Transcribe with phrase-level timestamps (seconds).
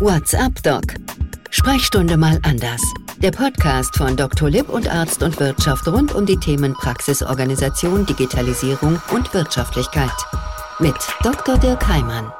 [0.00, 0.82] What's up, Doc?
[1.50, 2.82] Sprechstunde mal anders.
[3.18, 4.50] Der Podcast von Dr.
[4.50, 10.10] Lipp und Arzt und Wirtschaft rund um die Themen Praxisorganisation, Digitalisierung und Wirtschaftlichkeit.
[10.80, 11.58] Mit Dr.
[11.58, 12.32] Dirk Heimann.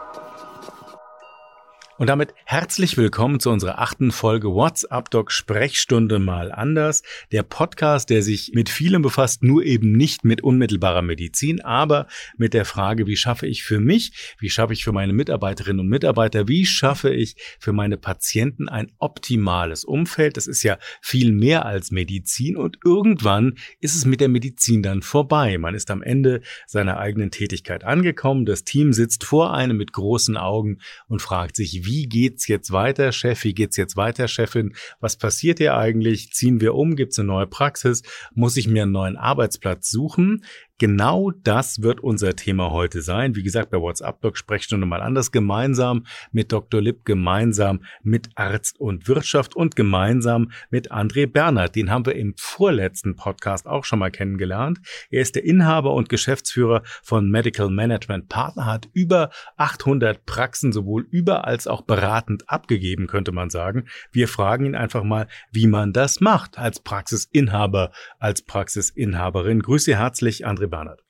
[2.05, 7.03] Und damit herzlich willkommen zu unserer achten Folge WhatsApp Doc Sprechstunde mal anders.
[7.33, 12.07] Der Podcast, der sich mit vielem befasst, nur eben nicht mit unmittelbarer Medizin, aber
[12.37, 15.89] mit der Frage, wie schaffe ich für mich, wie schaffe ich für meine Mitarbeiterinnen und
[15.89, 20.37] Mitarbeiter, wie schaffe ich für meine Patienten ein optimales Umfeld.
[20.37, 25.01] Das ist ja viel mehr als Medizin und irgendwann ist es mit der Medizin dann
[25.01, 25.57] vorbei.
[25.57, 28.45] Man ist am Ende seiner eigenen Tätigkeit angekommen.
[28.45, 33.13] Das Team sitzt vor einem mit großen Augen und fragt sich, wie geht's jetzt weiter,
[33.13, 37.29] Chef, wie geht's jetzt weiter, Chefin, was passiert hier eigentlich, ziehen wir um, gibt's eine
[37.29, 38.03] neue Praxis,
[38.35, 40.45] muss ich mir einen neuen Arbeitsplatz suchen?
[40.79, 43.37] Genau das wird unser Thema heute sein.
[43.37, 45.31] Wie gesagt, bei WhatsApp Doc Sprechstunde mal anders.
[45.31, 46.83] Gemeinsam mit Dr.
[46.83, 51.77] Lipp, gemeinsam mit Arzt und Wirtschaft und gemeinsam mit André Bernhard.
[51.77, 54.81] Den haben wir im vorletzten Podcast auch schon mal kennengelernt.
[55.11, 61.07] Er ist der Inhaber und Geschäftsführer von Medical Management Partner, hat über 800 Praxen sowohl
[61.09, 63.85] über als auch beratend abgegeben, könnte man sagen.
[64.11, 69.63] Wir fragen ihn einfach mal, wie man das macht als Praxisinhaber, als Praxisinhaberin.
[69.63, 71.01] Grüße herzlich, André André Bernhard.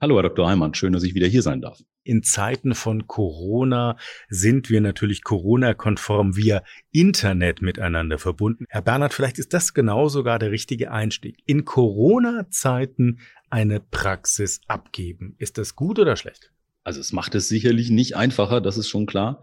[0.00, 0.48] Hallo, Herr Dr.
[0.48, 0.74] Heimann.
[0.74, 1.82] Schön, dass ich wieder hier sein darf.
[2.04, 3.96] In Zeiten von Corona
[4.28, 8.64] sind wir natürlich Corona-konform via Internet miteinander verbunden.
[8.68, 11.38] Herr Bernhard, vielleicht ist das genau sogar der richtige Einstieg.
[11.44, 15.34] In Corona-Zeiten eine Praxis abgeben.
[15.38, 16.50] Ist das gut oder schlecht?
[16.82, 19.42] Also es macht es sicherlich nicht einfacher, das ist schon klar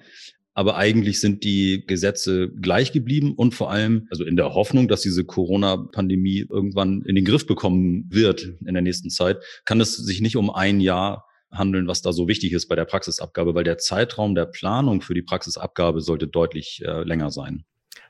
[0.58, 5.02] aber eigentlich sind die Gesetze gleich geblieben und vor allem, also in der Hoffnung, dass
[5.02, 10.20] diese Corona-Pandemie irgendwann in den Griff bekommen wird in der nächsten Zeit, kann es sich
[10.20, 13.78] nicht um ein Jahr handeln, was da so wichtig ist bei der Praxisabgabe, weil der
[13.78, 17.64] Zeitraum der Planung für die Praxisabgabe sollte deutlich äh, länger sein.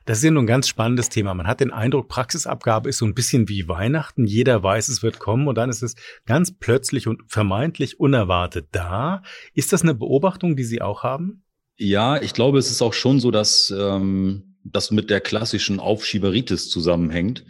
[0.06, 1.34] Das ist ja nun ein ganz spannendes Thema.
[1.34, 4.24] Man hat den Eindruck, Praxisabgabe ist so ein bisschen wie Weihnachten.
[4.24, 9.22] Jeder weiß, es wird kommen und dann ist es ganz plötzlich und vermeintlich unerwartet da.
[9.52, 11.42] Ist das eine Beobachtung, die Sie auch haben?
[11.78, 16.68] Ja, ich glaube, es ist auch schon so, dass ähm, das mit der klassischen Aufschieberitis
[16.70, 17.44] zusammenhängt,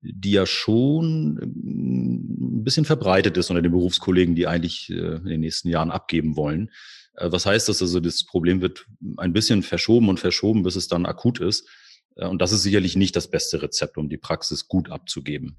[0.00, 5.26] die ja schon ähm, ein bisschen verbreitet ist unter den Berufskollegen, die eigentlich äh, in
[5.26, 6.70] den nächsten Jahren abgeben wollen.
[7.16, 7.82] Äh, was heißt das?
[7.82, 8.86] Also das Problem wird
[9.18, 11.68] ein bisschen verschoben und verschoben, bis es dann akut ist.
[12.16, 15.56] Äh, und das ist sicherlich nicht das beste Rezept, um die Praxis gut abzugeben.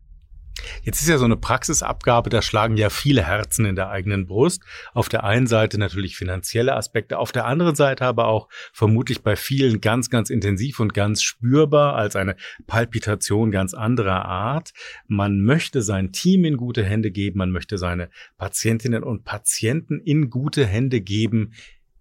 [0.83, 4.63] Jetzt ist ja so eine Praxisabgabe, da schlagen ja viele Herzen in der eigenen Brust.
[4.93, 9.35] Auf der einen Seite natürlich finanzielle Aspekte, auf der anderen Seite aber auch vermutlich bei
[9.35, 12.35] vielen ganz, ganz intensiv und ganz spürbar als eine
[12.67, 14.71] Palpitation ganz anderer Art.
[15.07, 20.29] Man möchte sein Team in gute Hände geben, man möchte seine Patientinnen und Patienten in
[20.29, 21.53] gute Hände geben.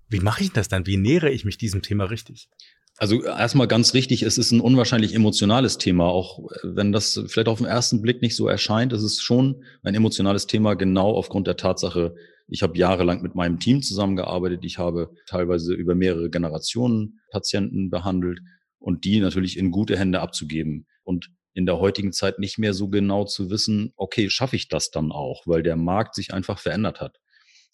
[0.08, 0.86] Wie mache ich das dann?
[0.86, 2.48] Wie nähere ich mich diesem Thema richtig?
[2.97, 7.59] Also erstmal ganz richtig, es ist ein unwahrscheinlich emotionales Thema, auch wenn das vielleicht auf
[7.59, 8.93] den ersten Blick nicht so erscheint.
[8.93, 12.15] Es ist schon ein emotionales Thema, genau aufgrund der Tatsache,
[12.47, 14.65] ich habe jahrelang mit meinem Team zusammengearbeitet.
[14.65, 18.41] Ich habe teilweise über mehrere Generationen Patienten behandelt
[18.78, 20.87] und die natürlich in gute Hände abzugeben.
[21.03, 24.91] Und in der heutigen Zeit nicht mehr so genau zu wissen, okay, schaffe ich das
[24.91, 27.19] dann auch, weil der Markt sich einfach verändert hat.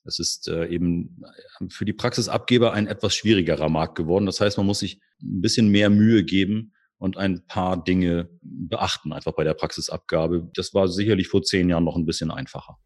[0.05, 1.23] Es ist äh, eben
[1.69, 4.27] für die Praxisabgeber ein etwas schwierigerer Markt geworden.
[4.27, 9.13] Das heißt, man muss sich ein bisschen mehr Mühe geben und ein paar Dinge beachten,
[9.13, 10.51] einfach bei der Praxisabgabe.
[10.55, 12.79] Das war sicherlich vor zehn Jahren noch ein bisschen einfacher.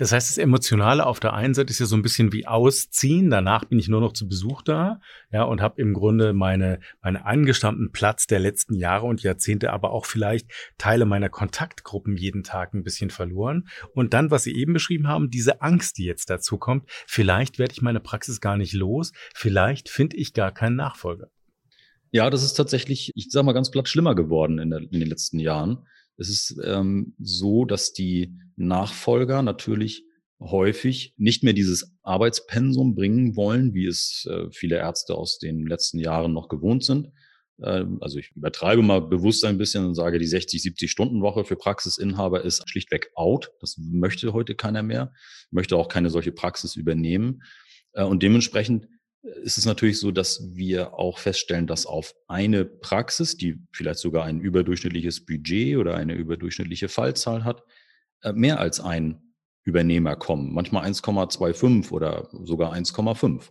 [0.00, 3.28] Das heißt, das Emotionale auf der einen Seite ist ja so ein bisschen wie Ausziehen.
[3.28, 4.98] Danach bin ich nur noch zu Besuch da,
[5.30, 9.90] ja, und habe im Grunde meine, meine angestammten Platz der letzten Jahre und Jahrzehnte, aber
[9.90, 13.68] auch vielleicht Teile meiner Kontaktgruppen jeden Tag ein bisschen verloren.
[13.92, 17.72] Und dann, was Sie eben beschrieben haben, diese Angst, die jetzt dazu kommt, vielleicht werde
[17.72, 21.28] ich meine Praxis gar nicht los, vielleicht finde ich gar keinen Nachfolger.
[22.12, 25.08] Ja, das ist tatsächlich, ich sag mal ganz platt, schlimmer geworden in, der, in den
[25.08, 25.86] letzten Jahren.
[26.16, 30.04] Es ist ähm, so, dass die Nachfolger natürlich
[30.40, 35.98] häufig nicht mehr dieses Arbeitspensum bringen wollen, wie es äh, viele Ärzte aus den letzten
[35.98, 37.08] Jahren noch gewohnt sind.
[37.62, 41.44] Äh, also ich übertreibe mal bewusst ein bisschen und sage, die 60, 70 Stunden Woche
[41.44, 43.50] für Praxisinhaber ist schlichtweg out.
[43.60, 45.12] Das möchte heute keiner mehr,
[45.50, 47.42] möchte auch keine solche Praxis übernehmen.
[47.92, 48.88] Äh, und dementsprechend
[49.22, 54.24] ist es natürlich so, dass wir auch feststellen, dass auf eine Praxis, die vielleicht sogar
[54.24, 57.62] ein überdurchschnittliches Budget oder eine überdurchschnittliche Fallzahl hat,
[58.22, 59.22] äh, mehr als ein
[59.62, 60.54] Übernehmer kommen.
[60.54, 63.50] Manchmal 1,25 oder sogar 1,5.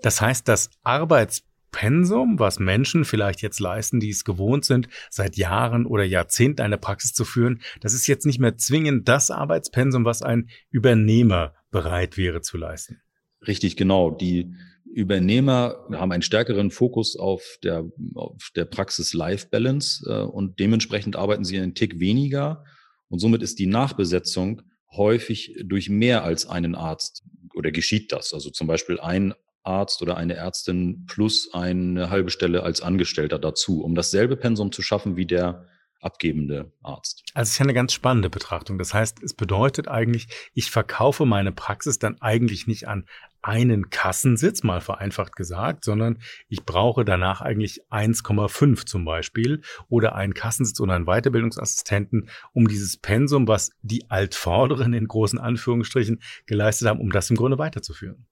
[0.00, 5.84] Das heißt, das Arbeitspensum, was Menschen vielleicht jetzt leisten, die es gewohnt sind, seit Jahren
[5.84, 10.22] oder Jahrzehnten eine Praxis zu führen, das ist jetzt nicht mehr zwingend das Arbeitspensum, was
[10.22, 13.02] ein Übernehmer bereit wäre zu leisten.
[13.46, 14.10] Richtig, genau.
[14.10, 14.54] Die
[14.94, 21.58] Übernehmer haben einen stärkeren Fokus auf der, auf der Praxis-Life-Balance äh, und dementsprechend arbeiten sie
[21.58, 22.64] einen Tick weniger
[23.08, 24.62] und somit ist die Nachbesetzung
[24.92, 27.24] häufig durch mehr als einen Arzt
[27.54, 28.32] oder geschieht das.
[28.32, 33.82] Also zum Beispiel ein Arzt oder eine Ärztin plus eine halbe Stelle als Angestellter dazu,
[33.82, 35.66] um dasselbe Pensum zu schaffen wie der
[36.00, 37.24] abgebende Arzt.
[37.32, 38.78] Also es ist ja eine ganz spannende Betrachtung.
[38.78, 43.06] Das heißt, es bedeutet eigentlich, ich verkaufe meine Praxis dann eigentlich nicht an
[43.44, 46.18] einen Kassensitz, mal vereinfacht gesagt, sondern
[46.48, 49.60] ich brauche danach eigentlich 1,5 zum Beispiel
[49.90, 56.22] oder einen Kassensitz oder einen Weiterbildungsassistenten, um dieses Pensum, was die Altvorderen in großen Anführungsstrichen
[56.46, 58.26] geleistet haben, um das im Grunde weiterzuführen.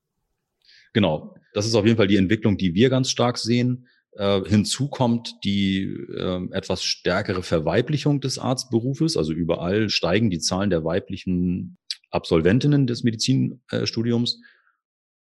[0.94, 1.36] Genau.
[1.52, 3.88] Das ist auf jeden Fall die Entwicklung, die wir ganz stark sehen.
[4.12, 9.18] Äh, hinzu kommt die äh, etwas stärkere Verweiblichung des Arztberufes.
[9.18, 11.76] Also überall steigen die Zahlen der weiblichen
[12.10, 14.40] Absolventinnen des Medizinstudiums.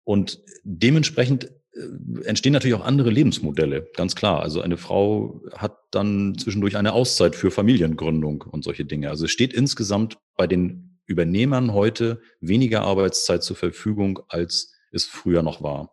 [0.08, 4.40] Und dementsprechend äh, entstehen natürlich auch andere Lebensmodelle, ganz klar.
[4.40, 9.10] Also eine Frau hat dann zwischendurch eine Auszeit für Familiengründung und solche Dinge.
[9.10, 15.42] Also es steht insgesamt bei den Übernehmern heute weniger Arbeitszeit zur Verfügung, als es früher
[15.42, 15.90] noch war.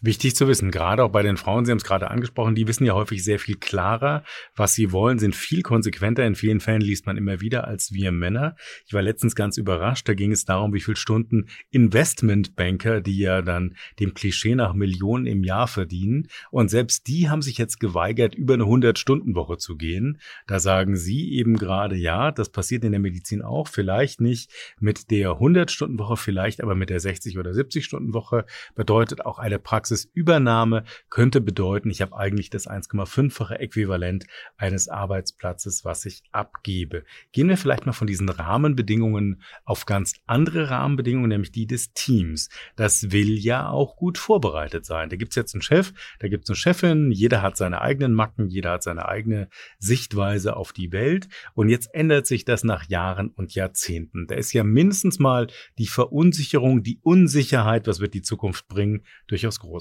[0.00, 2.86] Wichtig zu wissen, gerade auch bei den Frauen, Sie haben es gerade angesprochen, die wissen
[2.86, 4.22] ja häufig sehr viel klarer,
[4.54, 6.24] was sie wollen, sind viel konsequenter.
[6.24, 8.54] In vielen Fällen liest man immer wieder als wir Männer.
[8.86, 13.42] Ich war letztens ganz überrascht, da ging es darum, wie viel Stunden Investmentbanker, die ja
[13.42, 16.28] dann dem Klischee nach Millionen im Jahr verdienen.
[16.52, 20.20] Und selbst die haben sich jetzt geweigert, über eine 100-Stunden-Woche zu gehen.
[20.46, 25.10] Da sagen Sie eben gerade, ja, das passiert in der Medizin auch, vielleicht nicht mit
[25.10, 28.44] der 100-Stunden-Woche, vielleicht aber mit der 60- oder 70-Stunden-Woche,
[28.76, 34.26] bedeutet auch eine Praxis Praxisübernahme könnte bedeuten, ich habe eigentlich das 1,5-fache Äquivalent
[34.58, 37.04] eines Arbeitsplatzes, was ich abgebe.
[37.32, 42.50] Gehen wir vielleicht mal von diesen Rahmenbedingungen auf ganz andere Rahmenbedingungen, nämlich die des Teams.
[42.76, 45.08] Das will ja auch gut vorbereitet sein.
[45.08, 48.12] Da gibt es jetzt einen Chef, da gibt es eine Chefin, jeder hat seine eigenen
[48.12, 49.48] Macken, jeder hat seine eigene
[49.78, 51.28] Sichtweise auf die Welt.
[51.54, 54.26] Und jetzt ändert sich das nach Jahren und Jahrzehnten.
[54.26, 55.46] Da ist ja mindestens mal
[55.78, 59.77] die Verunsicherung, die Unsicherheit, was wird die Zukunft bringen, durchaus groß.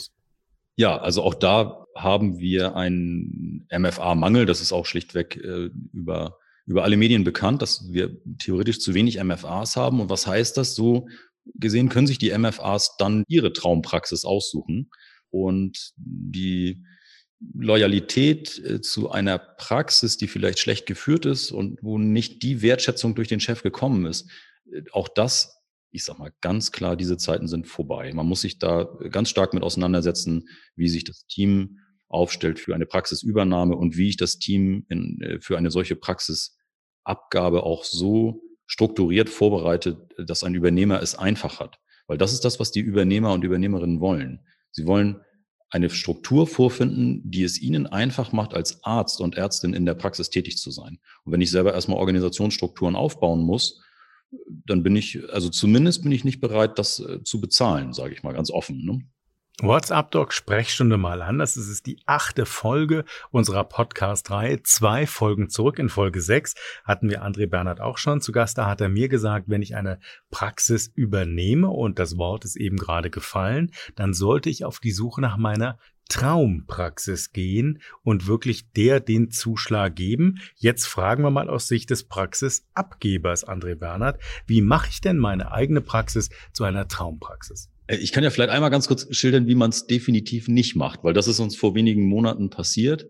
[0.77, 4.45] Ja, also auch da haben wir einen MFA-Mangel.
[4.45, 6.37] Das ist auch schlichtweg äh, über,
[6.67, 9.99] über alle Medien bekannt, dass wir theoretisch zu wenig MFAs haben.
[9.99, 10.75] Und was heißt das?
[10.75, 11.07] So
[11.55, 14.91] gesehen können sich die MFAs dann ihre Traumpraxis aussuchen.
[15.31, 16.83] Und die
[17.53, 23.15] Loyalität äh, zu einer Praxis, die vielleicht schlecht geführt ist und wo nicht die Wertschätzung
[23.15, 24.29] durch den Chef gekommen ist,
[24.71, 25.56] äh, auch das
[25.91, 28.11] ich sag mal ganz klar, diese Zeiten sind vorbei.
[28.13, 32.85] Man muss sich da ganz stark mit auseinandersetzen, wie sich das Team aufstellt für eine
[32.85, 39.29] Praxisübernahme und wie ich das Team in, äh, für eine solche Praxisabgabe auch so strukturiert
[39.29, 41.79] vorbereitet, dass ein Übernehmer es einfach hat.
[42.07, 44.45] Weil das ist das, was die Übernehmer und Übernehmerinnen wollen.
[44.71, 45.21] Sie wollen
[45.69, 50.29] eine Struktur vorfinden, die es ihnen einfach macht, als Arzt und Ärztin in der Praxis
[50.29, 50.99] tätig zu sein.
[51.23, 53.81] Und wenn ich selber erstmal Organisationsstrukturen aufbauen muss,
[54.65, 58.23] dann bin ich, also zumindest bin ich nicht bereit, das äh, zu bezahlen, sage ich
[58.23, 58.85] mal ganz offen.
[58.85, 59.01] Ne?
[59.59, 61.55] WhatsApp Doc Sprechstunde mal anders.
[61.55, 64.61] Es ist die achte Folge unserer Podcast-Reihe.
[64.61, 65.79] Zwei Folgen zurück.
[65.79, 66.53] In Folge sechs
[66.83, 68.59] hatten wir André Bernhard auch schon zu Gast.
[68.59, 72.77] Da hat er mir gesagt, wenn ich eine Praxis übernehme und das Wort ist eben
[72.77, 78.99] gerade gefallen, dann sollte ich auf die Suche nach meiner Traumpraxis gehen und wirklich der
[78.99, 80.39] den Zuschlag geben.
[80.55, 85.51] Jetzt fragen wir mal aus Sicht des Praxisabgebers, André Bernhard, wie mache ich denn meine
[85.51, 87.69] eigene Praxis zu einer Traumpraxis?
[87.87, 91.03] Äh, ich kann ja vielleicht einmal ganz kurz schildern, wie man es definitiv nicht macht,
[91.03, 93.09] weil das ist uns vor wenigen Monaten passiert.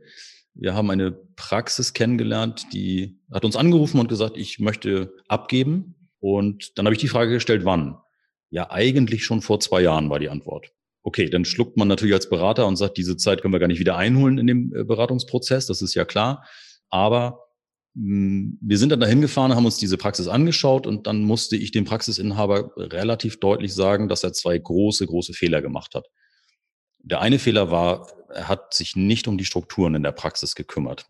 [0.53, 5.95] Wir haben eine Praxis kennengelernt, die hat uns angerufen und gesagt, ich möchte abgeben.
[6.19, 7.98] Und dann habe ich die Frage gestellt, wann?
[8.50, 10.74] Ja, eigentlich schon vor zwei Jahren war die Antwort.
[11.07, 13.79] Okay, dann schluckt man natürlich als Berater und sagt, diese Zeit können wir gar nicht
[13.79, 16.45] wieder einholen in dem äh, Beratungsprozess, das ist ja klar.
[16.89, 17.45] Aber
[17.93, 21.55] mh, hm, wir sind dann dahin gefahren, haben uns diese Praxis angeschaut und dann musste
[21.55, 26.07] ich dem Praxisinhaber relativ deutlich sagen, dass er zwei große, große Fehler gemacht hat.
[26.99, 31.05] Der eine Fehler war, er hat sich nicht um die Strukturen in der Praxis gekümmert.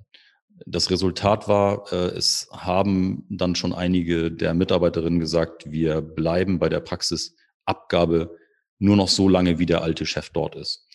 [0.68, 6.70] Das Resultat war, äh, es haben dann schon einige der Mitarbeiterinnen gesagt, wir bleiben bei
[6.70, 8.38] der Praxisabgabe
[8.80, 10.86] nur noch so lange, wie der alte Chef dort ist.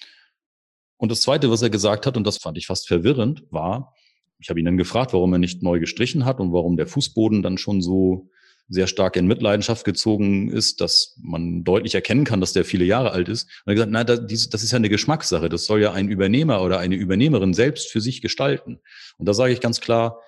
[0.96, 3.94] Und das Zweite, was er gesagt hat, und das fand ich fast verwirrend, war,
[4.38, 7.42] ich habe ihn dann gefragt, warum er nicht neu gestrichen hat und warum der Fußboden
[7.42, 8.30] dann schon so
[8.68, 13.12] sehr stark in Mitleidenschaft gezogen ist, dass man deutlich erkennen kann, dass der viele Jahre
[13.12, 13.44] alt ist.
[13.44, 15.48] Und er hat gesagt, na, das, ist ja eine Geschmackssache.
[15.48, 18.80] Das soll ja ein Übernehmer oder eine Übernehmerin selbst für sich gestalten.
[19.18, 20.20] Und da sage ich ganz klar,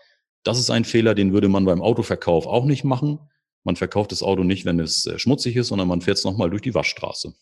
[0.43, 3.19] das ist ein Fehler, den würde man beim Autoverkauf auch nicht machen.
[3.65, 6.51] Man verkauft das Auto nicht, wenn es äh, schmutzig ist, sondern man fährt es nochmal
[6.51, 7.35] durch die Waschstraße.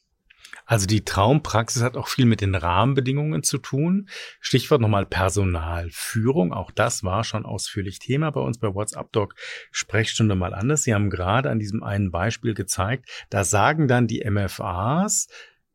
[0.66, 4.08] Also die Traumpraxis hat auch viel mit den Rahmenbedingungen zu tun.
[4.40, 6.52] Stichwort nochmal Personalführung.
[6.52, 9.34] Auch das war schon ausführlich Thema bei uns bei WhatsApp Doc
[9.70, 10.84] Sprechstunde mal anders.
[10.84, 15.28] Sie haben gerade an diesem einen Beispiel gezeigt, da sagen dann die MFAs,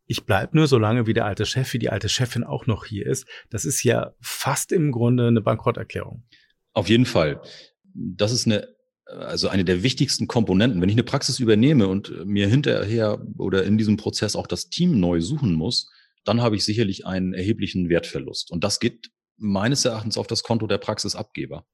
[0.08, 2.86] ich bleib nur so lange, wie der alte Chef, wie die alte Chefin auch noch
[2.86, 3.28] hier ist.
[3.50, 6.24] Das ist ja fast im Grunde eine Bankrotterklärung.
[6.74, 7.42] Auf jeden Fall.
[7.94, 8.77] Das ist eine
[9.10, 10.82] also eine der wichtigsten Komponenten.
[10.82, 15.00] Wenn ich eine Praxis übernehme und mir hinterher oder in diesem Prozess auch das Team
[15.00, 15.90] neu suchen muss,
[16.26, 18.52] dann habe ich sicherlich einen erheblichen Wertverlust.
[18.52, 21.66] Und das geht meines Erachtens auf das Konto der Praxisabgeber.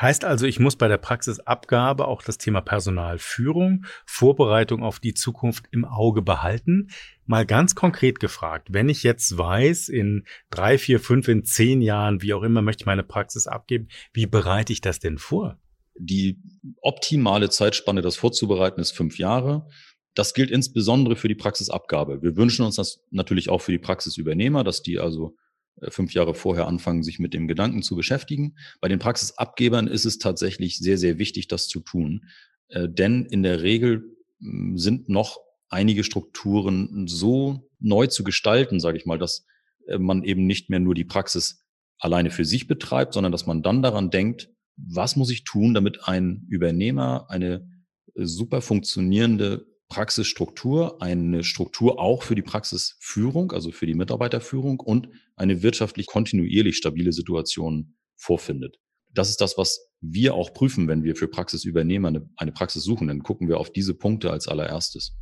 [0.00, 5.66] Heißt also, ich muss bei der Praxisabgabe auch das Thema Personalführung, Vorbereitung auf die Zukunft
[5.70, 6.88] im Auge behalten.
[7.26, 12.22] Mal ganz konkret gefragt, wenn ich jetzt weiß, in drei, vier, fünf, in zehn Jahren,
[12.22, 15.60] wie auch immer, möchte ich meine Praxis abgeben, wie bereite ich das denn vor?
[15.96, 16.40] Die
[16.80, 19.68] optimale Zeitspanne, das vorzubereiten, ist fünf Jahre.
[20.14, 22.22] Das gilt insbesondere für die Praxisabgabe.
[22.22, 25.36] Wir wünschen uns das natürlich auch für die Praxisübernehmer, dass die also
[25.80, 28.56] äh, fünf Jahre vorher anfangen, sich mit dem Gedanken zu beschäftigen.
[28.80, 32.26] Bei den Praxisabgebern ist es tatsächlich sehr, sehr wichtig, das zu tun.
[32.68, 38.98] Äh, denn in der Regel hm, sind noch einige Strukturen so neu zu gestalten, sage
[38.98, 39.46] ich mal, dass
[39.86, 41.64] äh, man eben nicht mehr nur die Praxis
[41.98, 46.08] alleine für sich betreibt, sondern dass man dann daran denkt, was muss ich tun, damit
[46.08, 47.68] ein Übernehmer eine
[48.14, 55.08] äh, super funktionierende Praxisstruktur, eine Struktur auch für die Praxisführung, also für die Mitarbeiterführung und
[55.36, 58.78] eine wirtschaftlich kontinuierlich stabile Situation vorfindet.
[59.12, 63.06] Das ist das, was wir auch prüfen, wenn wir für Praxisübernehmer eine, eine Praxis suchen.
[63.08, 65.16] Dann gucken wir auf diese Punkte als allererstes.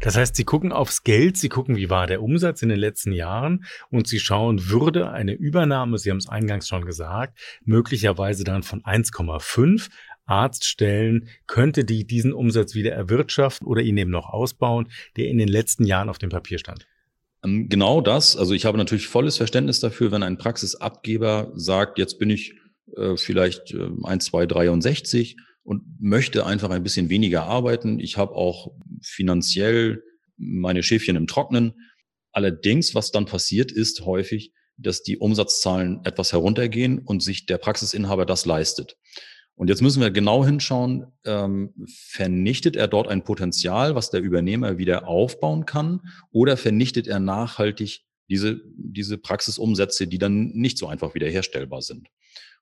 [0.00, 3.12] Das heißt, Sie gucken aufs Geld, Sie gucken, wie war der Umsatz in den letzten
[3.12, 8.62] Jahren und Sie schauen, würde eine Übernahme, Sie haben es eingangs schon gesagt, möglicherweise dann
[8.62, 9.88] von 1,5
[10.26, 15.48] Arztstellen, könnte die diesen Umsatz wieder erwirtschaften oder ihn eben noch ausbauen, der in den
[15.48, 16.86] letzten Jahren auf dem Papier stand?
[17.44, 18.36] Ähm, genau das.
[18.36, 22.54] Also ich habe natürlich volles Verständnis dafür, wenn ein Praxisabgeber sagt, jetzt bin ich
[22.96, 27.98] äh, vielleicht äh, 1, 2, 63 und möchte einfach ein bisschen weniger arbeiten.
[27.98, 30.02] Ich habe auch finanziell
[30.36, 31.74] meine Schäfchen im Trocknen.
[32.32, 38.26] Allerdings, was dann passiert, ist häufig, dass die Umsatzzahlen etwas heruntergehen und sich der Praxisinhaber
[38.26, 38.96] das leistet.
[39.56, 44.78] Und jetzt müssen wir genau hinschauen, ähm, vernichtet er dort ein Potenzial, was der Übernehmer
[44.78, 46.00] wieder aufbauen kann,
[46.32, 52.08] oder vernichtet er nachhaltig diese, diese Praxisumsätze, die dann nicht so einfach wiederherstellbar sind.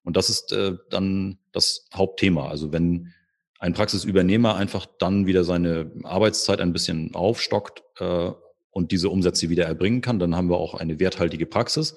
[0.04, 2.49] Und das ist äh, dann das Hauptthema.
[2.49, 3.12] Also wenn
[3.59, 8.32] ein Praxisübernehmer einfach dann wieder seine Arbeitszeit ein bisschen aufstockt äh,
[8.71, 11.97] und diese Umsätze wieder erbringen kann, dann haben wir auch eine werthaltige Praxis,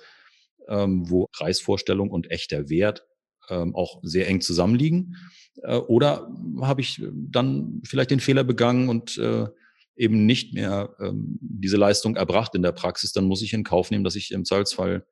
[0.68, 3.08] ähm, wo Preisvorstellung und echter Wert
[3.50, 5.16] ähm, auch sehr eng zusammenliegen.
[5.64, 6.30] Äh, oder
[6.62, 9.48] habe ich dann vielleicht den Fehler begangen und äh,
[9.96, 13.90] eben nicht mehr ähm, diese Leistung erbracht in der Praxis, dann muss ich in Kauf
[13.90, 15.08] nehmen, dass ich im Zweifelsfall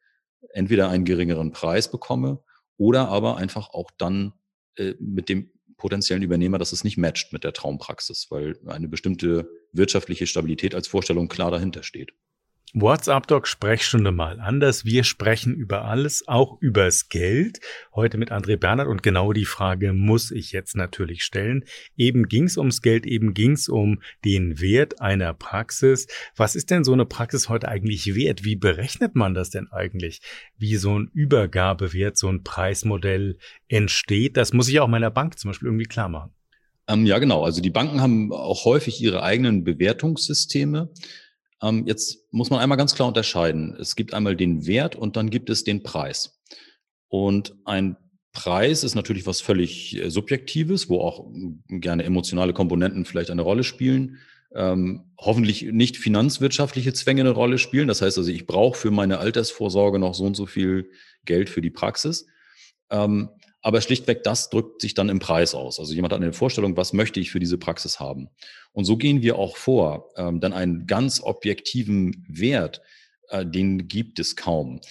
[0.50, 2.44] entweder einen geringeren Preis bekomme
[2.84, 4.34] oder aber einfach auch dann
[4.76, 9.50] äh, mit dem potenziellen Übernehmer, dass es nicht matcht mit der Traumpraxis, weil eine bestimmte
[9.72, 12.12] wirtschaftliche Stabilität als Vorstellung klar dahinter steht.
[12.76, 14.84] WhatsApp Doc Sprechstunde mal anders.
[14.84, 17.60] Wir sprechen über alles, auch übers Geld.
[17.94, 21.66] Heute mit André Bernhard und genau die Frage muss ich jetzt natürlich stellen.
[21.98, 26.08] Eben ging's ums Geld, eben ging's um den Wert einer Praxis.
[26.36, 28.44] Was ist denn so eine Praxis heute eigentlich wert?
[28.44, 30.22] Wie berechnet man das denn eigentlich?
[30.58, 33.38] Wie so ein Übergabewert, so ein Preismodell
[33.68, 34.36] entsteht?
[34.36, 36.32] Das muss ich auch meiner Bank zum Beispiel irgendwie klar machen.
[36.88, 37.44] Ähm, ja, genau.
[37.44, 40.90] Also die Banken haben auch häufig ihre eigenen Bewertungssysteme.
[41.64, 43.76] Ähm, jetzt muss man einmal ganz klar unterscheiden.
[43.80, 46.42] Es gibt einmal den Wert und dann gibt es den Preis.
[47.08, 47.96] Und ein
[48.34, 51.32] Preis ist natürlich was völlig äh, Subjektives, wo auch
[51.70, 54.18] gerne emotionale Komponenten vielleicht eine Rolle spielen.
[54.56, 57.88] Ähm, hoffentlich nicht finanzwirtschaftliche Zwänge eine Rolle spielen.
[57.88, 60.92] Das heißt also, ich brauche für meine Altersvorsorge noch so und so viel
[61.26, 62.28] Geld für die Praxis.
[62.90, 63.30] Ähm,
[63.64, 65.80] aber schlichtweg das drückt sich dann im Preis aus.
[65.80, 68.28] Also jemand hat eine Vorstellung, was möchte ich für diese Praxis haben.
[68.74, 70.10] Und so gehen wir auch vor.
[70.18, 72.82] Ähm, dann einen ganz objektiven Wert,
[73.30, 74.82] äh, den gibt es kaum.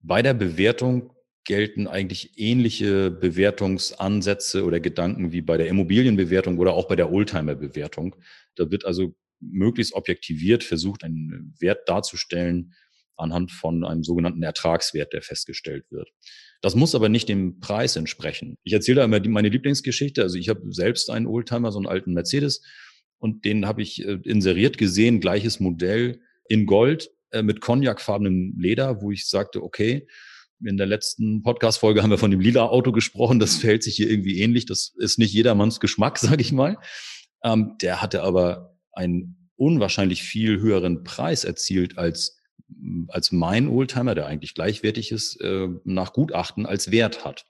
[0.00, 1.12] Bei der Bewertung
[1.44, 8.16] gelten eigentlich ähnliche Bewertungsansätze oder Gedanken wie bei der Immobilienbewertung oder auch bei der Oldtimer-Bewertung.
[8.56, 12.74] Da wird also möglichst objektiviert versucht, einen Wert darzustellen
[13.16, 16.10] anhand von einem sogenannten Ertragswert, der festgestellt wird.
[16.60, 18.56] Das muss aber nicht dem Preis entsprechen.
[18.64, 20.22] Ich erzähle da immer die, meine Lieblingsgeschichte.
[20.22, 22.62] Also ich habe selbst einen Oldtimer, so einen alten Mercedes,
[23.18, 29.02] und den habe ich äh, inseriert gesehen, gleiches Modell in Gold äh, mit cognacfarbenem Leder,
[29.02, 30.06] wo ich sagte, okay,
[30.64, 33.38] in der letzten Podcast-Folge haben wir von dem lila Auto gesprochen.
[33.38, 34.66] Das verhält sich hier irgendwie ähnlich.
[34.66, 36.78] Das ist nicht jedermanns Geschmack, sage ich mal.
[37.44, 42.37] Ähm, der hatte aber ein unwahrscheinlich viel höheren Preis erzielt als
[43.08, 47.46] als mein Oldtimer, der eigentlich gleichwertig ist, äh, nach Gutachten als Wert hat.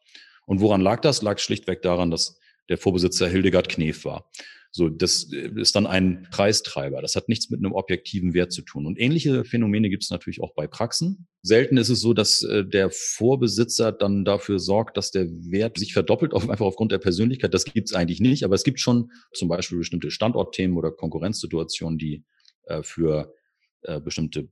[0.47, 1.23] Und woran lag das?
[1.23, 4.31] Lag schlichtweg daran, dass der Vorbesitzer Hildegard Knef war.
[4.71, 7.01] So, das äh, ist dann ein Preistreiber.
[7.03, 8.87] Das hat nichts mit einem objektiven Wert zu tun.
[8.87, 11.27] Und ähnliche Phänomene gibt es natürlich auch bei Praxen.
[11.43, 15.93] Selten ist es so, dass äh, der Vorbesitzer dann dafür sorgt, dass der Wert sich
[15.93, 17.55] verdoppelt, einfach aufgrund der Persönlichkeit.
[17.55, 18.45] Das gibt es eigentlich nicht.
[18.45, 22.25] Aber es gibt schon zum Beispiel bestimmte Standortthemen oder Konkurrenzsituationen, die
[22.83, 23.33] für
[23.82, 24.49] äh, bestimmte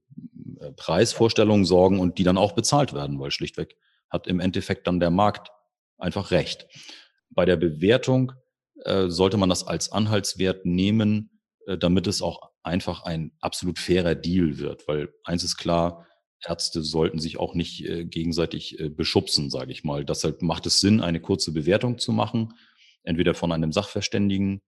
[0.61, 3.77] äh, Preisvorstellungen sorgen und die dann auch bezahlt werden, weil schlichtweg
[4.09, 5.51] hat im Endeffekt dann der Markt
[5.99, 6.67] einfach recht.
[7.31, 8.33] Bei der Bewertung
[8.85, 14.15] äh, sollte man das als Anhaltswert nehmen, äh, damit es auch einfach ein absolut fairer
[14.15, 16.07] Deal wird, weil eins ist klar,
[16.45, 20.05] Ärzte sollten sich auch nicht äh, gegenseitig äh, beschubsen, sage ich mal.
[20.05, 22.55] Deshalb macht es Sinn, eine kurze Bewertung zu machen,
[23.03, 24.63] entweder von einem Sachverständigen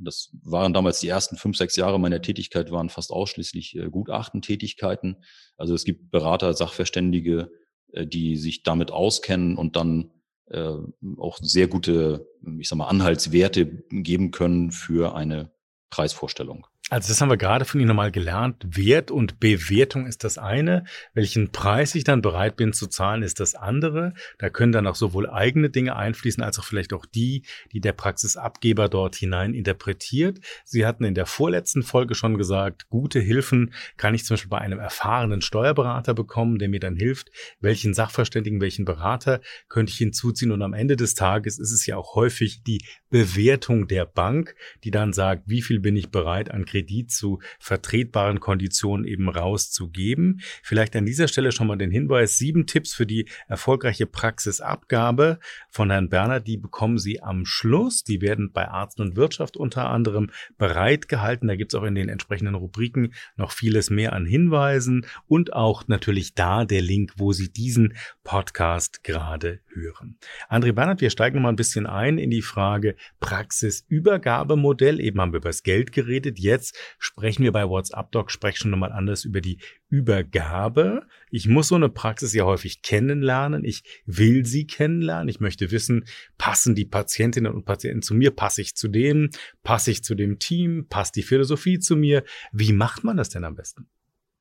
[0.00, 5.24] das waren damals die ersten fünf, sechs Jahre meiner Tätigkeit, waren fast ausschließlich äh, Gutachtentätigkeiten.
[5.56, 7.50] Also es gibt Berater, Sachverständige,
[7.92, 10.10] äh, die sich damit auskennen und dann
[10.46, 10.74] äh,
[11.18, 12.26] auch sehr gute,
[12.58, 15.52] ich sag mal, Anhaltswerte geben können für eine
[15.90, 16.66] Preisvorstellung.
[16.90, 18.66] Also das haben wir gerade von Ihnen nochmal gelernt.
[18.66, 20.82] Wert und Bewertung ist das eine.
[21.14, 24.12] Welchen Preis ich dann bereit bin zu zahlen, ist das andere.
[24.38, 27.92] Da können dann auch sowohl eigene Dinge einfließen, als auch vielleicht auch die, die der
[27.92, 30.40] Praxisabgeber dort hinein interpretiert.
[30.64, 34.58] Sie hatten in der vorletzten Folge schon gesagt, gute Hilfen kann ich zum Beispiel bei
[34.58, 37.30] einem erfahrenen Steuerberater bekommen, der mir dann hilft,
[37.60, 40.50] welchen Sachverständigen, welchen Berater könnte ich hinzuziehen.
[40.50, 44.90] Und am Ende des Tages ist es ja auch häufig die Bewertung der Bank, die
[44.90, 50.40] dann sagt, wie viel bin ich bereit an Kredit Kredit zu vertretbaren Konditionen eben rauszugeben.
[50.62, 55.90] Vielleicht an dieser Stelle schon mal den Hinweis, sieben Tipps für die erfolgreiche Praxisabgabe von
[55.90, 58.02] Herrn Berner, die bekommen Sie am Schluss.
[58.02, 61.48] Die werden bei Arzt und Wirtschaft unter anderem bereitgehalten.
[61.48, 65.86] Da gibt es auch in den entsprechenden Rubriken noch vieles mehr an Hinweisen und auch
[65.86, 67.94] natürlich da der Link, wo Sie diesen
[68.24, 70.18] Podcast gerade hören.
[70.48, 75.00] André Bernhard, wir steigen mal ein bisschen ein in die Frage Praxisübergabemodell.
[75.00, 76.38] Eben haben wir über das Geld geredet.
[76.38, 81.06] Jetzt Jetzt sprechen wir bei WhatsApp Doc schon nochmal anders über die Übergabe.
[81.30, 83.64] Ich muss so eine Praxis ja häufig kennenlernen.
[83.64, 85.28] Ich will sie kennenlernen.
[85.28, 86.04] Ich möchte wissen,
[86.38, 88.30] passen die Patientinnen und Patienten zu mir?
[88.30, 89.30] Passe ich zu denen?
[89.62, 90.86] Passe ich zu dem Team?
[90.88, 92.24] Passt die Philosophie zu mir?
[92.52, 93.88] Wie macht man das denn am besten?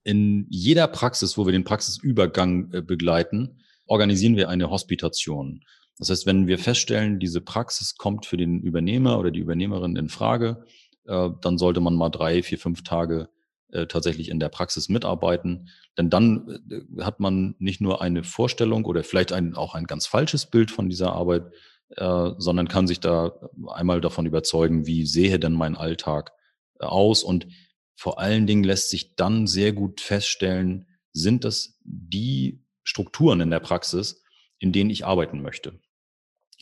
[0.04, 5.62] In jeder Praxis, wo wir den Praxisübergang äh, begleiten, organisieren wir eine Hospitation.
[5.98, 10.08] Das heißt, wenn wir feststellen, diese Praxis kommt für den Übernehmer oder die Übernehmerin in
[10.08, 10.64] Frage,
[11.06, 13.30] äh, dann sollte man mal drei, vier, fünf Tage
[13.72, 15.70] äh, tatsächlich in der Praxis mitarbeiten.
[15.98, 20.08] Denn dann äh, hat man nicht nur eine Vorstellung oder vielleicht ein, auch ein ganz
[20.08, 21.46] falsches Bild von dieser Arbeit,
[21.92, 23.32] sondern kann sich da
[23.66, 26.34] einmal davon überzeugen, wie sehe denn mein Alltag
[26.78, 27.24] aus.
[27.24, 27.48] Und
[27.96, 33.60] vor allen Dingen lässt sich dann sehr gut feststellen, sind das die Strukturen in der
[33.60, 34.24] Praxis,
[34.60, 35.80] in denen ich arbeiten möchte.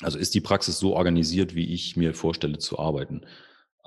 [0.02, 3.22] Also ist die Praxis so organisiert, wie ich mir vorstelle zu arbeiten.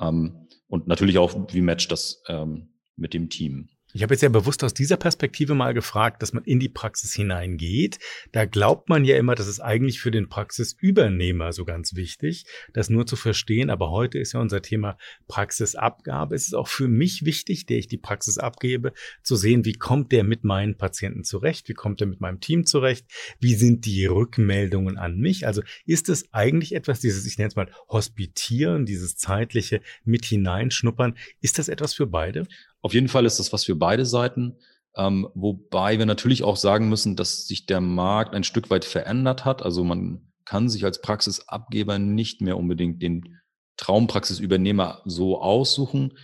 [0.01, 3.69] Ähm, und natürlich auch, wie matcht das ähm, mit dem Team.
[3.93, 7.13] Ich habe jetzt ja bewusst aus dieser Perspektive mal gefragt, dass man in die Praxis
[7.13, 7.99] hineingeht.
[8.31, 12.89] Da glaubt man ja immer, das ist eigentlich für den Praxisübernehmer so ganz wichtig, das
[12.89, 13.69] nur zu verstehen.
[13.69, 16.37] Aber heute ist ja unser Thema Praxisabgabe.
[16.37, 18.93] Es ist auch für mich wichtig, der ich die Praxis abgebe,
[19.25, 21.69] zu sehen, wie kommt der mit meinen Patienten zurecht?
[21.69, 23.07] Wie kommt er mit meinem Team zurecht?
[23.41, 25.49] Wie sind die Rückmeldungen an mich?
[25.49, 31.17] Also ist es eigentlich etwas, dieses, ich nenne es mal Hospitieren, dieses zeitliche mit hineinschnuppern,
[31.41, 32.47] ist das etwas für beide?
[32.83, 34.57] Auf jeden Fall ist das was für beide Seiten.
[34.97, 39.45] Ähm, wobei wir natürlich auch sagen müssen, dass sich der Markt ein Stück weit verändert
[39.45, 39.63] hat.
[39.63, 43.39] Also man kann sich als Praxisabgeber nicht mehr unbedingt den
[43.77, 46.19] Traumpraxisübernehmer so aussuchen.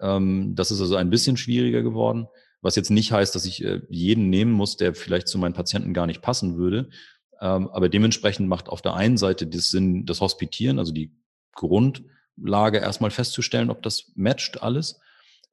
[0.00, 2.26] Ähm, das ist also ein bisschen schwieriger geworden,
[2.62, 5.92] was jetzt nicht heißt, dass ich äh, jeden nehmen muss, der vielleicht zu meinen Patienten
[5.92, 6.88] gar nicht passen würde.
[7.40, 11.12] Ähm, aber dementsprechend macht auf der einen Seite das Sinn, das Hospitieren, also die
[11.52, 15.00] Grundlage erstmal festzustellen, ob das matcht alles.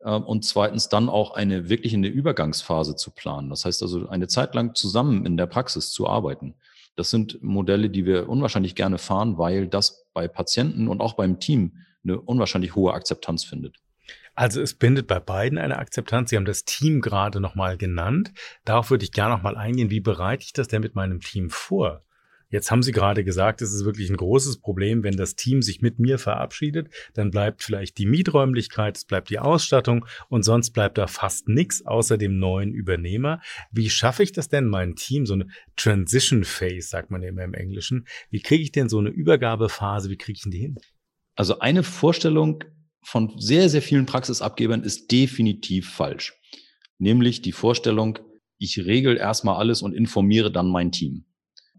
[0.04, 3.50] Ähm, und zweitens dann auch eine wirklich eine Übergangsphase zu planen.
[3.50, 6.56] Das heißt also eine Zeit lang zusammen in der Praxis zu arbeiten.
[6.96, 11.40] Das sind Modelle, die wir unwahrscheinlich gerne fahren, weil das bei Patienten und auch beim
[11.40, 13.78] Team eine unwahrscheinlich hohe Akzeptanz findet.
[14.36, 16.30] Also es bindet bei beiden eine Akzeptanz.
[16.30, 18.32] Sie haben das Team gerade nochmal genannt.
[18.66, 19.90] Darauf würde ich gerne nochmal eingehen.
[19.90, 22.04] Wie bereite ich das denn mit meinem Team vor?
[22.54, 25.82] Jetzt haben Sie gerade gesagt, es ist wirklich ein großes Problem, wenn das Team sich
[25.82, 31.00] mit mir verabschiedet, dann bleibt vielleicht die Mieträumlichkeit, es bleibt die Ausstattung und sonst bleibt
[31.00, 33.42] da fast nichts außer dem neuen Übernehmer.
[33.72, 37.56] Wie schaffe ich das denn, mein Team, so eine Transition Phase, sagt man immer im
[37.56, 40.76] Englischen, wie kriege ich denn so eine Übergabephase, wie kriege ich denn die hin?
[41.34, 42.64] Also eine Vorstellung
[43.02, 46.36] von sehr, sehr vielen Praxisabgebern ist definitiv falsch.
[47.00, 48.20] Nämlich die Vorstellung,
[48.60, 51.26] ich regel erstmal alles und informiere dann mein Team.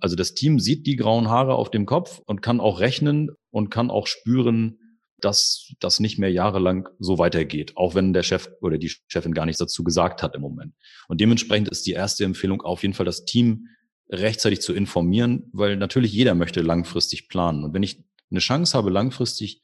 [0.05, 3.71] Also das Team sieht die grauen Haare auf dem Kopf und kann auch rechnen und
[3.71, 4.79] kann auch spüren,
[5.19, 9.47] dass das nicht mehr jahrelang so weitergeht, auch wenn der Chef oder die Chefin gar
[9.47, 10.75] nichts dazu gesagt hat im Moment.
[11.09, 13.69] Und dementsprechend ist die erste Empfehlung auf jeden Fall, das Team
[14.11, 17.65] rechtzeitig zu informieren, weil natürlich jeder möchte langfristig planen.
[17.65, 19.63] Und wenn ich eine Chance habe, langfristig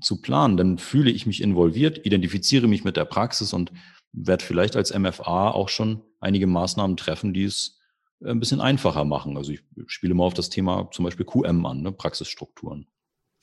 [0.00, 3.70] zu planen, dann fühle ich mich involviert, identifiziere mich mit der Praxis und
[4.12, 7.82] werde vielleicht als MFA auch schon einige Maßnahmen treffen, die es
[8.22, 9.36] ein bisschen einfacher machen.
[9.36, 12.86] Also ich spiele mal auf das Thema zum Beispiel QM an, ne, Praxisstrukturen.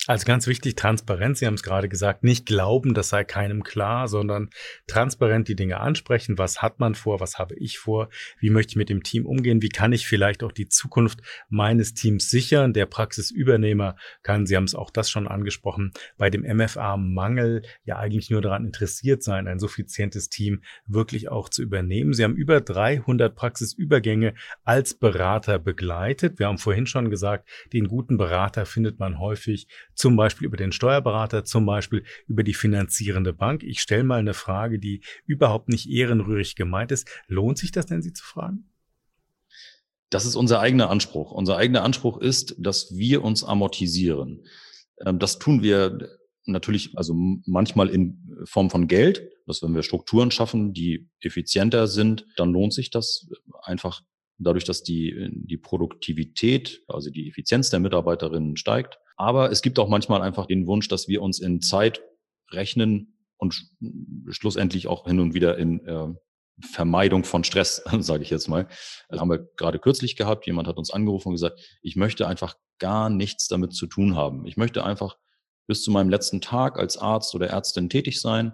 [0.07, 1.37] Also ganz wichtig, Transparenz.
[1.37, 4.49] Sie haben es gerade gesagt, nicht glauben, das sei keinem klar, sondern
[4.87, 6.39] transparent die Dinge ansprechen.
[6.39, 7.19] Was hat man vor?
[7.19, 8.09] Was habe ich vor?
[8.39, 9.61] Wie möchte ich mit dem Team umgehen?
[9.61, 12.73] Wie kann ich vielleicht auch die Zukunft meines Teams sichern?
[12.73, 18.31] Der Praxisübernehmer kann, Sie haben es auch das schon angesprochen, bei dem MFA-Mangel ja eigentlich
[18.31, 22.13] nur daran interessiert sein, ein suffizientes Team wirklich auch zu übernehmen.
[22.13, 24.33] Sie haben über 300 Praxisübergänge
[24.63, 26.39] als Berater begleitet.
[26.39, 30.71] Wir haben vorhin schon gesagt, den guten Berater findet man häufig zum Beispiel über den
[30.71, 33.63] Steuerberater, zum Beispiel über die finanzierende Bank.
[33.63, 37.07] Ich stelle mal eine Frage, die überhaupt nicht ehrenrührig gemeint ist.
[37.27, 38.69] Lohnt sich das denn, Sie zu fragen?
[40.09, 41.31] Das ist unser eigener Anspruch.
[41.31, 44.43] Unser eigener Anspruch ist, dass wir uns amortisieren.
[45.05, 46.09] Ähm, das tun wir
[46.45, 47.13] natürlich, also
[47.45, 52.73] manchmal in Form von Geld, dass wenn wir Strukturen schaffen, die effizienter sind, dann lohnt
[52.73, 53.29] sich das
[53.61, 54.01] einfach
[54.37, 58.99] dadurch, dass die, die Produktivität, also die Effizienz der Mitarbeiterinnen steigt.
[59.21, 62.01] Aber es gibt auch manchmal einfach den Wunsch, dass wir uns in Zeit
[62.49, 63.69] rechnen und
[64.29, 66.07] schlussendlich auch hin und wieder in äh,
[66.65, 68.67] Vermeidung von Stress, sage ich jetzt mal.
[69.09, 70.47] Das haben wir gerade kürzlich gehabt.
[70.47, 74.47] Jemand hat uns angerufen und gesagt, ich möchte einfach gar nichts damit zu tun haben.
[74.47, 75.17] Ich möchte einfach
[75.67, 78.53] bis zu meinem letzten Tag als Arzt oder Ärztin tätig sein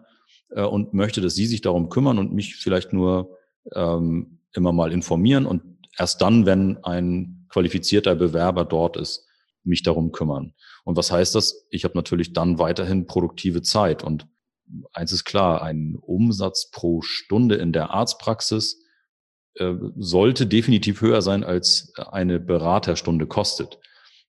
[0.49, 3.37] äh, und möchte, dass Sie sich darum kümmern und mich vielleicht nur
[3.73, 5.63] ähm, immer mal informieren und
[5.97, 9.26] erst dann, wenn ein qualifizierter Bewerber dort ist,
[9.67, 10.53] mich darum kümmern.
[10.83, 11.67] Und was heißt das?
[11.69, 14.03] Ich habe natürlich dann weiterhin produktive Zeit.
[14.03, 14.27] Und
[14.93, 18.83] eins ist klar, ein Umsatz pro Stunde in der Arztpraxis
[19.55, 23.79] äh, sollte definitiv höher sein, als eine Beraterstunde kostet.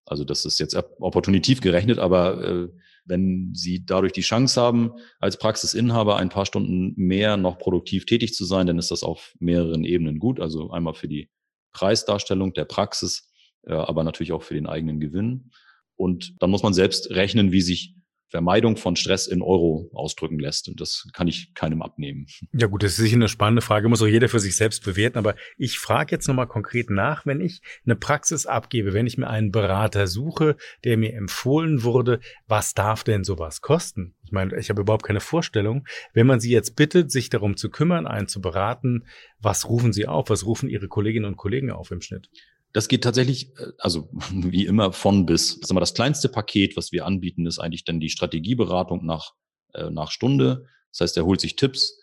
[0.05, 2.68] Also das ist jetzt opportunitiv gerechnet, aber äh,
[3.05, 8.35] wenn Sie dadurch die Chance haben, als Praxisinhaber ein paar Stunden mehr noch produktiv tätig
[8.35, 10.40] zu sein, dann ist das auf mehreren Ebenen gut.
[10.40, 11.31] Also einmal für die
[11.72, 13.31] Preisdarstellung der Praxis,
[13.66, 15.51] aber natürlich auch für den eigenen Gewinn.
[15.97, 17.94] Und dann muss man selbst rechnen, wie sich
[18.31, 20.68] Vermeidung von Stress in Euro ausdrücken lässt.
[20.68, 22.27] Und das kann ich keinem abnehmen.
[22.53, 25.18] Ja gut, das ist sicher eine spannende Frage, muss auch jeder für sich selbst bewerten.
[25.18, 29.29] Aber ich frage jetzt nochmal konkret nach, wenn ich eine Praxis abgebe, wenn ich mir
[29.29, 34.14] einen Berater suche, der mir empfohlen wurde, was darf denn sowas kosten?
[34.25, 35.87] Ich meine, ich habe überhaupt keine Vorstellung.
[36.12, 39.07] Wenn man Sie jetzt bittet, sich darum zu kümmern, einen zu beraten,
[39.40, 40.29] was rufen Sie auf?
[40.29, 42.29] Was rufen Ihre Kolleginnen und Kollegen auf im Schnitt?
[42.72, 45.61] Das geht tatsächlich, äh, also wie immer von bis.
[45.61, 49.33] Das, ist das kleinste Paket, was wir anbieten, ist eigentlich dann die Strategieberatung nach,
[49.74, 50.66] äh, nach Stunde.
[50.92, 51.98] Das heißt, er holt sich Tipps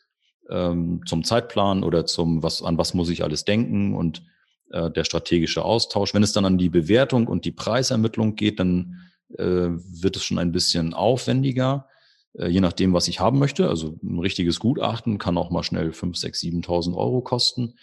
[0.49, 4.23] ähm, zum Zeitplan oder zum, was, an was muss ich alles denken und
[4.71, 6.13] äh, der strategische Austausch.
[6.13, 9.01] Wenn es dann an die Bewertung und die Preisermittlung geht, dann
[9.37, 11.87] äh, wird es schon ein bisschen aufwendiger,
[12.33, 13.69] äh, je nachdem, was ich haben möchte.
[13.69, 17.75] Also ein richtiges Gutachten kann auch mal schnell 5, 6, 7.000 Euro kosten.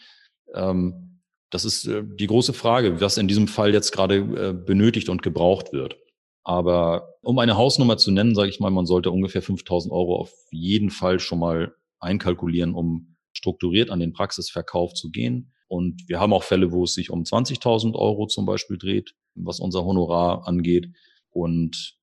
[0.54, 1.11] Ähm,
[1.52, 5.22] das ist äh, die große Frage, was in diesem Fall jetzt gerade äh, benötigt und
[5.22, 5.96] gebraucht wird.
[6.44, 10.32] Aber um eine Hausnummer zu nennen, sage ich mal, man sollte ungefähr 5000 Euro auf
[10.50, 15.52] jeden Fall schon mal einkalkulieren, um strukturiert an den Praxisverkauf zu gehen.
[15.68, 19.60] Und wir haben auch Fälle, wo es sich um 20.000 Euro zum Beispiel dreht, was
[19.60, 20.88] unser Honorar angeht.
[21.30, 21.96] Und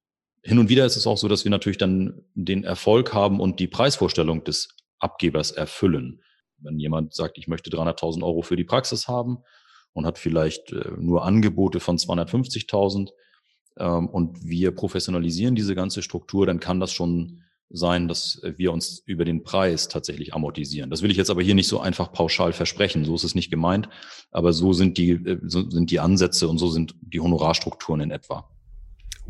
[0.44, 3.60] hin und wieder ist es auch so, dass wir natürlich dann den Erfolg haben und
[3.60, 6.22] die Preisvorstellung des Abgebers erfüllen.
[6.62, 9.40] Wenn jemand sagt, ich möchte 300.000 Euro für die Praxis haben
[9.94, 13.10] und hat vielleicht äh, nur Angebote von 250.000
[13.78, 19.04] ähm, und wir professionalisieren diese ganze Struktur, dann kann das schon sein, dass wir uns
[19.06, 20.90] über den Preis tatsächlich amortisieren.
[20.90, 23.06] Das will ich jetzt aber hier nicht so einfach pauschal versprechen.
[23.06, 23.90] So ist es nicht gemeint.
[24.32, 28.12] Aber so sind die, äh, so sind die Ansätze und so sind die Honorarstrukturen in
[28.12, 28.50] etwa.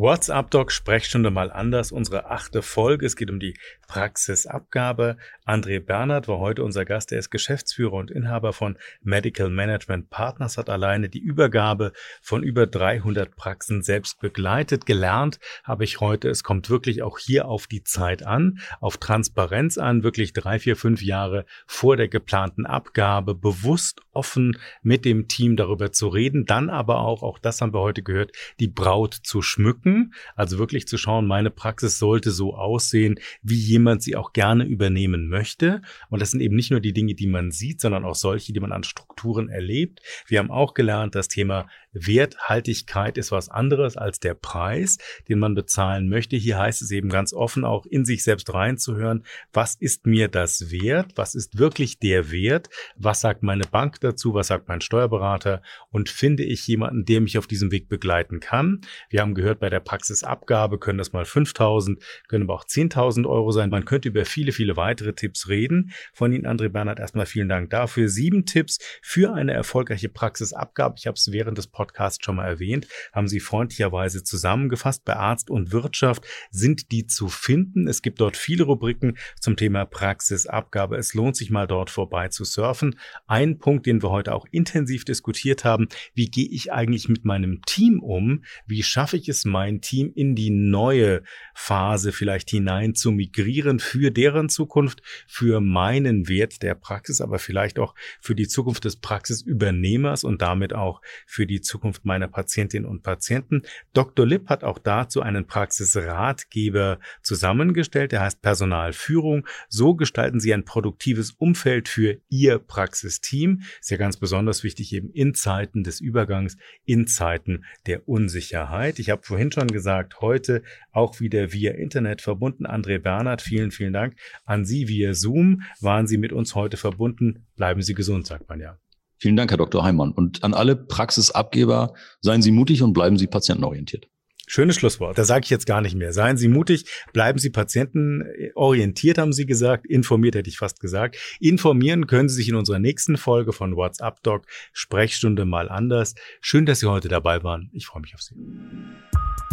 [0.01, 3.05] WhatsApp Doc Sprechstunde mal anders, unsere achte Folge.
[3.05, 3.55] Es geht um die
[3.89, 5.17] Praxisabgabe.
[5.45, 7.12] André Bernhard war heute unser Gast.
[7.12, 12.65] Er ist Geschäftsführer und Inhaber von Medical Management Partners, hat alleine die Übergabe von über
[12.65, 14.85] 300 Praxen selbst begleitet.
[14.85, 19.77] Gelernt habe ich heute, es kommt wirklich auch hier auf die Zeit an, auf Transparenz
[19.77, 25.57] an, wirklich drei, vier, fünf Jahre vor der geplanten Abgabe, bewusst offen mit dem Team
[25.57, 28.31] darüber zu reden, dann aber auch, auch das haben wir heute gehört,
[28.62, 30.13] die Braut zu schmücken drucken.
[30.36, 35.28] Also wirklich zu schauen, meine Praxis sollte so aussehen, wie jemand sie auch gerne übernehmen
[35.28, 35.82] möchte.
[36.10, 38.60] Und das sind eben nicht nur die Dinge, die man sieht, sondern auch solche, die
[38.60, 40.02] man an Strukturen erlebt.
[40.28, 44.97] Wir haben auch gelernt, das Thema Werthaltigkeit ist was anderes als der Preis,
[45.28, 46.36] den man bezahlen möchte.
[46.36, 49.23] Hier heißt es eben ganz offen auch in sich selbst reinzuhören,
[49.54, 51.13] was ist mir das wert?
[51.15, 52.69] Was ist wirklich der Wert?
[52.95, 54.34] Was sagt meine Bank dazu?
[54.34, 55.62] Was sagt mein Steuerberater?
[55.89, 58.82] Und finde ich jemanden, der mich auf diesem Weg begleiten kann?
[59.10, 63.51] Wir haben gehört, bei der Praxisabgabe können das mal 5000, können aber auch 10.000 Euro
[63.51, 63.69] sein.
[63.69, 65.91] Man könnte über viele, viele weitere Tipps reden.
[66.13, 68.09] Von Ihnen, André Bernhard, erstmal vielen Dank dafür.
[68.09, 70.95] Sieben Tipps für eine erfolgreiche Praxisabgabe.
[70.97, 75.05] Ich habe es während des Podcast schon mal erwähnt, haben Sie freundlicherweise zusammengefasst.
[75.05, 77.87] Bei Arzt und Wirtschaft sind die zu finden.
[77.87, 80.97] Es gibt dort viele Rubriken zum Thema Praxisabgabe.
[80.97, 82.99] Es lohnt sich mal dort vorbei zu surfen.
[83.27, 87.61] Ein Punkt, den wir heute auch intensiv diskutiert haben, wie gehe ich eigentlich mit meinem
[87.65, 88.43] Team um?
[88.65, 91.22] Wie schaffe ich es, mein Team in die neue
[91.54, 97.78] Phase vielleicht hinein zu migrieren für deren Zukunft, für meinen Wert der Praxis, aber vielleicht
[97.78, 103.04] auch für die Zukunft des Praxisübernehmers und damit auch für die Zukunft meiner Patientinnen und
[103.04, 103.63] Patienten.
[103.91, 104.26] Dr.
[104.26, 108.13] Lipp hat auch dazu einen Praxisratgeber zusammengestellt.
[108.13, 109.45] Der heißt Personalführung.
[109.67, 113.63] So gestalten Sie ein produktives Umfeld für Ihr Praxisteam.
[113.82, 119.00] Ist ja ganz besonders wichtig eben in Zeiten des Übergangs, in Zeiten der Unsicherheit.
[119.00, 122.65] Ich habe vorhin schon gesagt, heute auch wieder via Internet verbunden.
[122.65, 125.62] André Bernhard, vielen, vielen Dank an Sie via Zoom.
[125.81, 127.45] Waren Sie mit uns heute verbunden?
[127.55, 128.77] Bleiben Sie gesund, sagt man ja.
[129.17, 129.83] Vielen Dank, Herr Dr.
[129.83, 130.12] Heimann.
[130.12, 134.07] Und an alle Praxisabgeber, seien Sie mutig und bleiben Sie patientenorientiert.
[134.51, 135.15] Schönes Schlusswort.
[135.15, 136.12] Da sage ich jetzt gar nicht mehr.
[136.12, 139.85] Seien Sie mutig, bleiben Sie patientenorientiert, haben Sie gesagt.
[139.85, 141.17] Informiert hätte ich fast gesagt.
[141.39, 146.15] Informieren können Sie sich in unserer nächsten Folge von WhatsApp Doc Sprechstunde mal anders.
[146.41, 147.69] Schön, dass Sie heute dabei waren.
[147.73, 148.33] Ich freue mich auf Sie.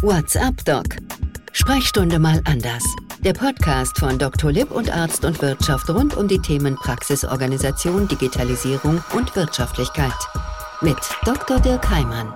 [0.03, 0.85] WhatsApp Doc
[1.53, 2.85] Sprechstunde mal anders.
[3.21, 4.53] Der Podcast von Dr.
[4.53, 10.13] Lipp und Arzt und Wirtschaft rund um die Themen Praxisorganisation, Digitalisierung und Wirtschaftlichkeit.
[10.83, 11.61] Mit Dr.
[11.61, 12.31] Dirk Heimann.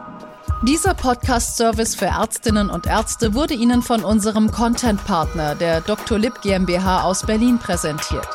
[0.62, 6.18] Dieser Podcast-Service für Ärztinnen und Ärzte wurde Ihnen von unserem Content-Partner, der Dr.
[6.18, 8.28] Lipp GmbH aus Berlin, präsentiert.